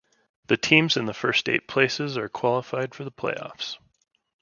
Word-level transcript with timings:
The 0.47 0.57
teams 0.57 0.97
in 0.97 1.05
the 1.05 1.13
first 1.13 1.47
eight 1.47 1.67
places 1.67 2.17
are 2.17 2.27
qualified 2.27 2.95
for 2.95 3.03
the 3.03 3.11
playoffs. 3.11 3.77